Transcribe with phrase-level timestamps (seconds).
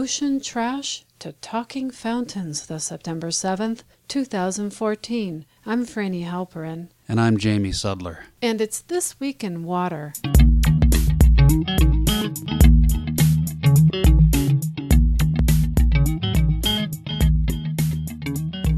[0.00, 5.44] ocean trash to talking fountains, the September 7th, 2014.
[5.66, 6.88] I'm Franny Halperin.
[7.06, 8.20] And I'm Jamie Sudler.
[8.40, 10.14] And it's This Week in Water.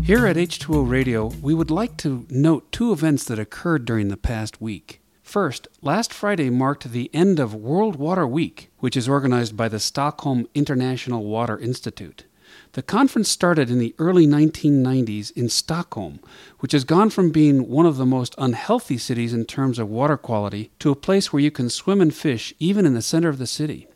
[0.02, 4.16] Here at H2O Radio, we would like to note two events that occurred during the
[4.16, 5.01] past week.
[5.32, 9.80] First, last Friday marked the end of World Water Week, which is organized by the
[9.80, 12.26] Stockholm International Water Institute.
[12.72, 16.20] The conference started in the early 1990s in Stockholm,
[16.58, 20.18] which has gone from being one of the most unhealthy cities in terms of water
[20.18, 23.38] quality to a place where you can swim and fish even in the center of
[23.38, 23.88] the city.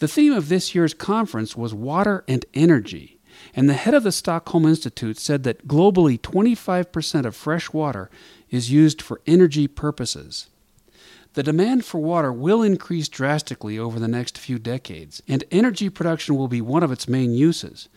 [0.00, 3.11] The theme of this year's conference was water and energy,
[3.54, 8.10] and the head of the Stockholm Institute said that globally 25% of fresh water
[8.50, 10.48] is used for energy purposes.
[11.34, 16.36] The demand for water will increase drastically over the next few decades, and energy production
[16.36, 17.88] will be one of its main uses.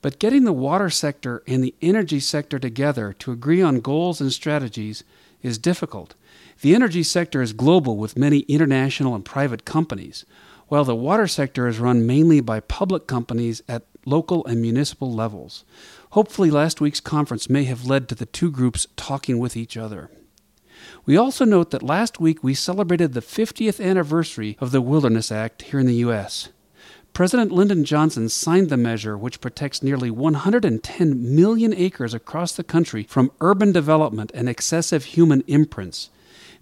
[0.00, 4.32] But getting the water sector and the energy sector together to agree on goals and
[4.32, 5.02] strategies
[5.42, 6.14] is difficult.
[6.60, 10.24] The energy sector is global with many international and private companies,
[10.68, 15.64] while the water sector is run mainly by public companies at local and municipal levels.
[16.10, 20.10] Hopefully, last week's conference may have led to the two groups talking with each other.
[21.06, 25.62] We also note that last week we celebrated the 50th anniversary of the Wilderness Act
[25.62, 26.50] here in the U.S.
[27.12, 33.04] President Lyndon Johnson signed the measure, which protects nearly 110 million acres across the country
[33.04, 36.10] from urban development and excessive human imprints.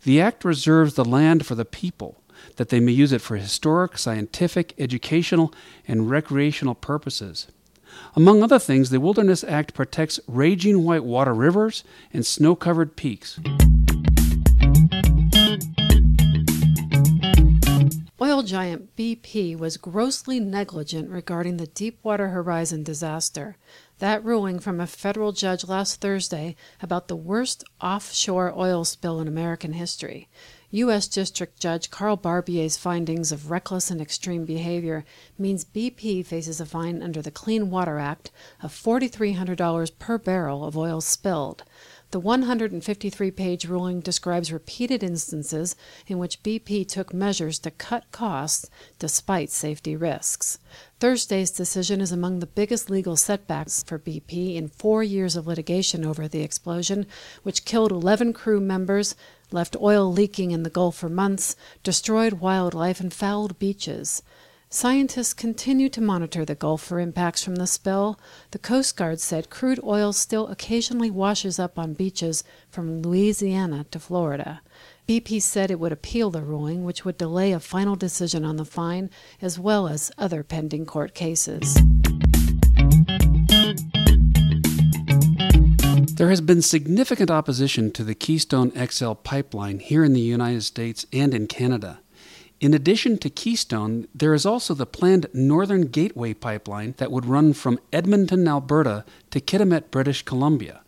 [0.05, 2.22] The act reserves the land for the people,
[2.57, 5.53] that they may use it for historic, scientific, educational,
[5.87, 7.47] and recreational purposes.
[8.15, 13.39] Among other things, the Wilderness Act protects raging whitewater rivers and snow covered peaks.
[18.21, 23.57] Oil giant BP was grossly negligent regarding the Deepwater Horizon disaster.
[23.99, 29.29] That ruling from a federal judge last Thursday about the worst offshore oil spill in
[29.29, 30.29] American history.
[30.75, 31.07] U.S.
[31.07, 35.05] District Judge Carl Barbier's findings of reckless and extreme behavior
[35.39, 38.31] means BP faces a fine under the Clean Water Act
[38.63, 41.65] of $4,300 per barrel of oil spilled.
[42.13, 48.69] The 153 page ruling describes repeated instances in which BP took measures to cut costs
[48.99, 50.59] despite safety risks.
[51.01, 56.05] Thursday's decision is among the biggest legal setbacks for BP in four years of litigation
[56.05, 57.07] over the explosion,
[57.43, 59.15] which killed 11 crew members,
[59.53, 64.23] left oil leaking in the Gulf for months, destroyed wildlife, and fouled beaches.
[64.75, 68.19] Scientists continue to monitor the Gulf for impacts from the spill.
[68.53, 73.99] The Coast Guard said crude oil still occasionally washes up on beaches from Louisiana to
[73.99, 74.63] Florida.
[75.07, 78.65] BP said it would appeal the ruling, which would delay a final decision on the
[78.65, 79.11] fine,
[79.43, 81.77] as well as other pending court cases.
[86.23, 91.05] There has been significant opposition to the Keystone XL pipeline here in the United States
[91.13, 91.99] and in Canada.
[92.61, 97.55] In addition to Keystone, there is also the planned Northern Gateway pipeline that would run
[97.55, 100.83] from Edmonton, Alberta to Kitimat, British Columbia.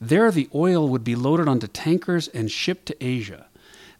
[0.00, 3.48] There, the oil would be loaded onto tankers and shipped to Asia.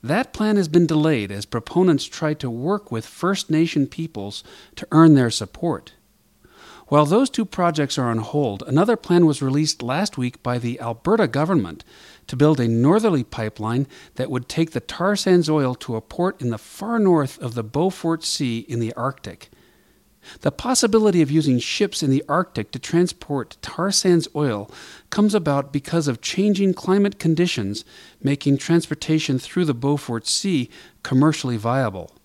[0.03, 4.43] That plan has been delayed as proponents try to work with First Nation peoples
[4.77, 5.93] to earn their support.
[6.88, 10.81] While those two projects are on hold, another plan was released last week by the
[10.81, 11.84] Alberta government
[12.28, 16.41] to build a northerly pipeline that would take the tar sands oil to a port
[16.41, 19.50] in the far north of the Beaufort Sea in the Arctic.
[20.41, 24.71] The possibility of using ships in the Arctic to transport tar sands oil
[25.10, 27.84] comes about because of changing climate conditions,
[28.22, 30.71] making transportation through the Beaufort Sea
[31.03, 32.17] commercially viable.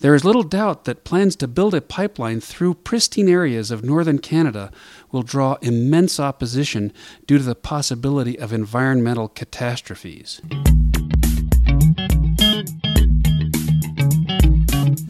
[0.00, 4.18] There is little doubt that plans to build a pipeline through pristine areas of northern
[4.18, 4.70] Canada
[5.12, 6.92] will draw immense opposition
[7.26, 10.40] due to the possibility of environmental catastrophes.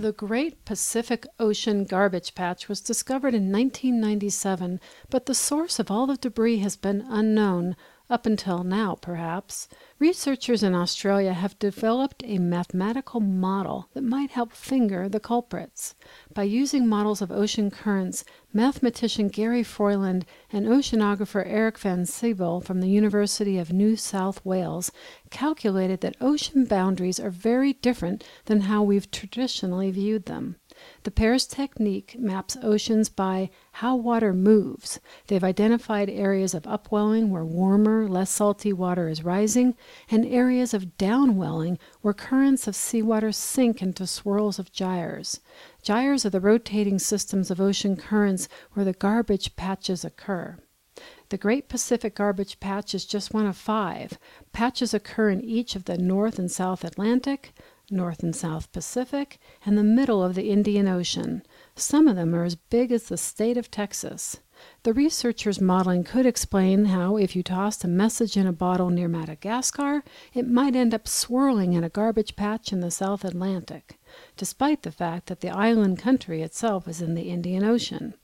[0.00, 6.06] The Great Pacific Ocean Garbage Patch was discovered in 1997, but the source of all
[6.06, 7.76] the debris has been unknown,
[8.10, 9.68] up until now, perhaps.
[10.00, 15.94] Researchers in Australia have developed a mathematical model that might help finger the culprits.
[16.34, 22.80] By using models of ocean currents, mathematician Gary Froyland and oceanographer Eric Van Sebille from
[22.80, 24.90] the University of New South Wales
[25.30, 30.56] calculated that ocean boundaries are very different than how we've traditionally viewed them.
[31.02, 35.00] The pair's technique maps oceans by how water moves.
[35.26, 39.74] They've identified areas of upwelling where warmer, less salty water is rising,
[40.10, 45.40] and areas of downwelling where currents of seawater sink into swirls of gyres.
[45.82, 50.58] Gyres are the rotating systems of ocean currents where the garbage patches occur.
[51.30, 54.18] The Great Pacific Garbage Patch is just one of five.
[54.52, 57.54] Patches occur in each of the North and South Atlantic,
[57.90, 61.42] North and South Pacific, and the middle of the Indian Ocean.
[61.74, 64.38] Some of them are as big as the state of Texas.
[64.82, 69.08] The researchers' modeling could explain how, if you tossed a message in a bottle near
[69.08, 70.04] Madagascar,
[70.34, 73.98] it might end up swirling in a garbage patch in the South Atlantic,
[74.36, 78.14] despite the fact that the island country itself is in the Indian Ocean.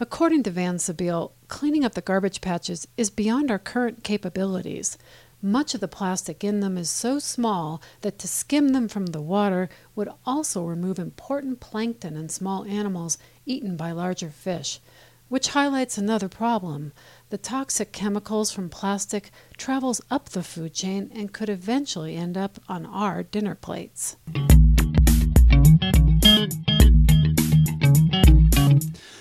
[0.00, 4.98] According to Van Sebille, cleaning up the garbage patches is beyond our current capabilities.
[5.40, 9.22] Much of the plastic in them is so small that to skim them from the
[9.22, 14.80] water would also remove important plankton and small animals eaten by larger fish,
[15.28, 16.92] which highlights another problem.
[17.30, 22.58] The toxic chemicals from plastic travels up the food chain and could eventually end up
[22.68, 24.16] on our dinner plates.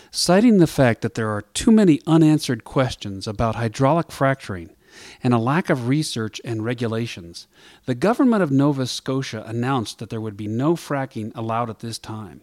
[0.10, 4.72] Citing the fact that there are too many unanswered questions about hydraulic fracturing
[5.24, 7.48] and a lack of research and regulations,
[7.86, 11.98] the government of Nova Scotia announced that there would be no fracking allowed at this
[11.98, 12.42] time.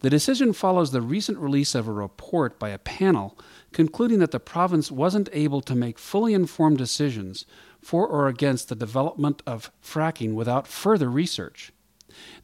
[0.00, 3.38] The decision follows the recent release of a report by a panel
[3.72, 7.46] concluding that the province wasn't able to make fully informed decisions
[7.80, 11.72] for or against the development of fracking without further research.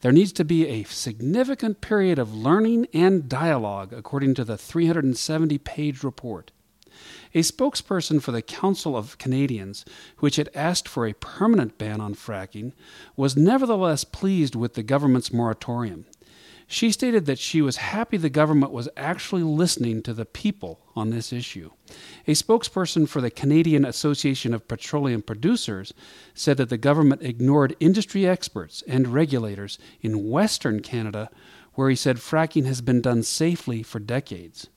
[0.00, 5.58] There needs to be a significant period of learning and dialogue, according to the 370
[5.58, 6.52] page report.
[7.34, 9.84] A spokesperson for the Council of Canadians,
[10.18, 12.72] which had asked for a permanent ban on fracking,
[13.16, 16.06] was nevertheless pleased with the government's moratorium.
[16.70, 21.08] She stated that she was happy the government was actually listening to the people on
[21.08, 21.70] this issue.
[22.26, 25.94] A spokesperson for the Canadian Association of Petroleum Producers
[26.34, 31.30] said that the government ignored industry experts and regulators in Western Canada,
[31.72, 34.68] where he said fracking has been done safely for decades.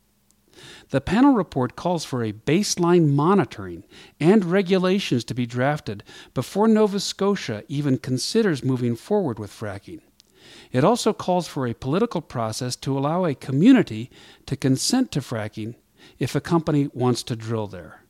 [0.90, 3.84] The panel report calls for a baseline monitoring
[4.20, 6.04] and regulations to be drafted
[6.34, 10.02] before Nova Scotia even considers moving forward with fracking.
[10.72, 14.10] It also calls for a political process to allow a community
[14.46, 15.76] to consent to fracking
[16.20, 18.02] if a company wants to drill there.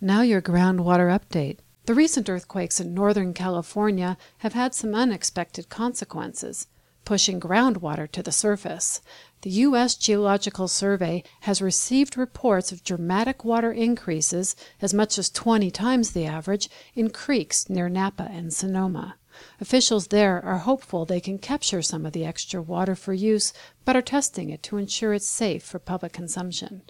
[0.00, 1.58] Now, your groundwater update.
[1.86, 6.66] The recent earthquakes in Northern California have had some unexpected consequences,
[7.04, 9.00] pushing groundwater to the surface.
[9.42, 9.94] The U.S.
[9.94, 16.26] Geological Survey has received reports of dramatic water increases, as much as 20 times the
[16.26, 19.16] average, in creeks near Napa and Sonoma.
[19.60, 23.52] Officials there are hopeful they can capture some of the extra water for use,
[23.84, 26.82] but are testing it to ensure it's safe for public consumption.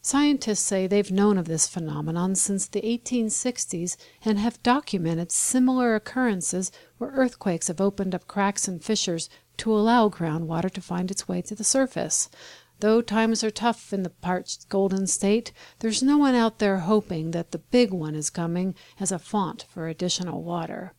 [0.00, 6.70] Scientists say they've known of this phenomenon since the 1860s and have documented similar occurrences
[6.98, 11.42] where earthquakes have opened up cracks and fissures to allow groundwater to find its way
[11.42, 12.28] to the surface.
[12.80, 17.32] Though times are tough in the parched Golden State, there's no one out there hoping
[17.32, 20.92] that the big one is coming as a font for additional water.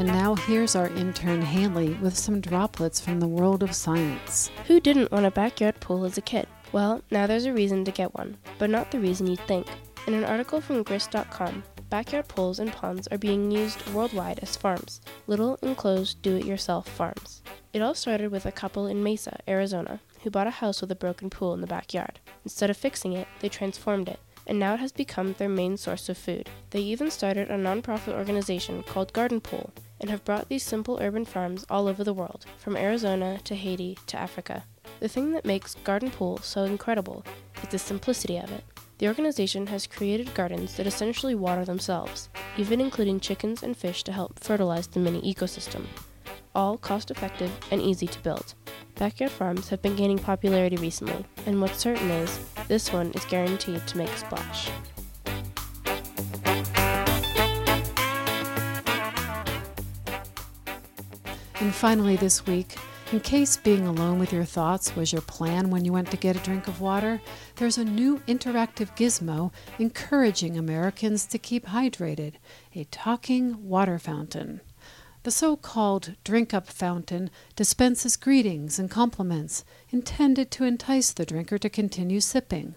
[0.00, 4.50] And now here's our intern Haley with some droplets from the world of science.
[4.66, 6.46] Who didn't want a backyard pool as a kid?
[6.72, 9.66] Well, now there's a reason to get one, but not the reason you'd think.
[10.06, 15.00] In an article from Grist.com, backyard pools and ponds are being used worldwide as farms,
[15.26, 17.42] little enclosed do it yourself farms.
[17.72, 20.96] It all started with a couple in Mesa, Arizona, who bought a house with a
[20.96, 22.20] broken pool in the backyard.
[22.44, 26.08] Instead of fixing it, they transformed it, and now it has become their main source
[26.08, 26.48] of food.
[26.70, 31.24] They even started a nonprofit organization called Garden Pool and have brought these simple urban
[31.24, 34.64] farms all over the world, from Arizona to Haiti to Africa.
[35.00, 37.24] The thing that makes Garden Pool so incredible
[37.62, 38.64] is the simplicity of it.
[39.00, 42.28] The organization has created gardens that essentially water themselves,
[42.58, 45.86] even including chickens and fish to help fertilize the mini ecosystem.
[46.54, 48.52] All cost effective and easy to build.
[48.96, 53.86] Backyard farms have been gaining popularity recently, and what's certain is, this one is guaranteed
[53.86, 54.70] to make a splash.
[61.54, 62.76] And finally, this week,
[63.12, 66.36] in case being alone with your thoughts was your plan when you went to get
[66.36, 67.20] a drink of water,
[67.56, 72.34] there's a new interactive gizmo encouraging Americans to keep hydrated
[72.72, 74.60] a talking water fountain.
[75.24, 81.58] The so called drink up fountain dispenses greetings and compliments intended to entice the drinker
[81.58, 82.76] to continue sipping.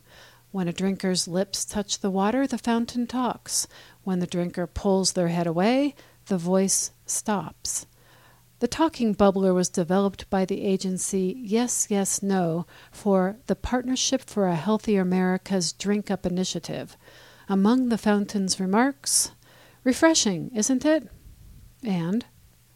[0.52, 3.68] When a drinker's lips touch the water, the fountain talks.
[4.04, 5.94] When the drinker pulls their head away,
[6.26, 7.86] the voice stops.
[8.64, 14.48] The talking bubbler was developed by the agency Yes, Yes, No for the Partnership for
[14.48, 16.96] a Healthier America's Drink Up initiative.
[17.50, 19.34] Among the fountain's remarks,
[19.84, 21.10] refreshing, isn't it?
[21.84, 22.26] And,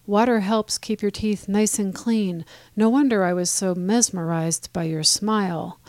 [0.06, 2.44] water helps keep your teeth nice and clean.
[2.75, 5.79] No wonder I was so mesmerized by your smile.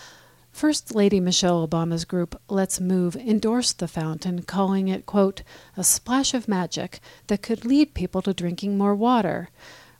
[0.52, 5.42] First Lady Michelle Obama's group Let's Move endorsed the fountain, calling it, quote,
[5.76, 9.48] a splash of magic that could lead people to drinking more water.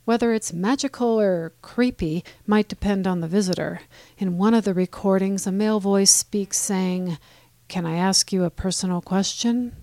[0.09, 3.81] Whether it's magical or creepy might depend on the visitor.
[4.17, 7.19] In one of the recordings, a male voice speaks saying,
[7.67, 9.75] Can I ask you a personal question?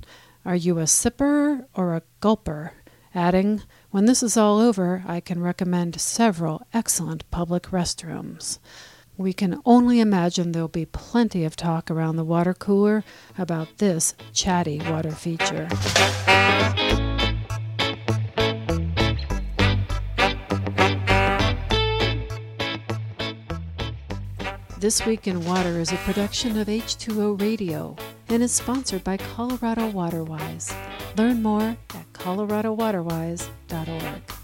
[0.44, 2.72] Are you a sipper or a gulper?
[3.14, 8.58] Adding, When this is all over, I can recommend several excellent public restrooms.
[9.16, 13.04] We can only imagine there'll be plenty of talk around the water cooler
[13.38, 15.68] about this chatty water feature.
[24.78, 27.96] This Week in Water is a production of H2O Radio
[28.28, 30.70] and is sponsored by Colorado Waterwise.
[31.16, 34.35] Learn more at coloradowaterwise.org.